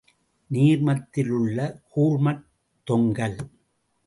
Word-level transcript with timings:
நீர்மத்திலுள்ள 0.49 1.57
கூழ்மத் 1.95 2.43
தொங்கல். 2.87 3.39